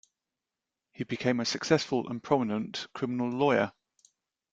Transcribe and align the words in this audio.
He 0.93 1.03
became 1.03 1.39
a 1.39 1.45
successful 1.45 2.09
and 2.09 2.23
prominent 2.23 2.87
criminal 2.95 3.29
lawyer. 3.29 3.71